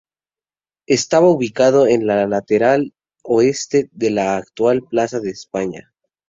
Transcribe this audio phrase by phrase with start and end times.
[0.87, 5.93] Estaba ubicado en el lateral oeste de la actual plaza de España.